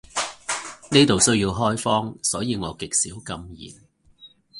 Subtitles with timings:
[0.89, 3.71] 呢度需要開荒，所以我極少禁言